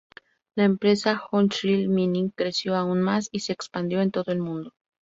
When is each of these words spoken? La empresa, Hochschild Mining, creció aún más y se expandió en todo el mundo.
La 0.55 0.63
empresa, 0.63 1.21
Hochschild 1.29 1.87
Mining, 1.87 2.31
creció 2.31 2.75
aún 2.75 3.03
más 3.03 3.29
y 3.31 3.41
se 3.41 3.53
expandió 3.53 4.01
en 4.01 4.09
todo 4.09 4.31
el 4.31 4.39
mundo. 4.39 4.73